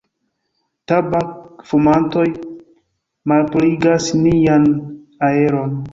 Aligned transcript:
Tabak-fumantoj 0.91 2.25
malpurigas 3.33 4.09
nian 4.23 4.67
aeron. 5.29 5.81